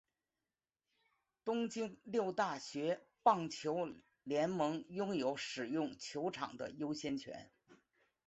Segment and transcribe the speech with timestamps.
[1.45, 3.87] 东京六大学棒球
[4.23, 7.51] 联盟拥有使用球场的优先权。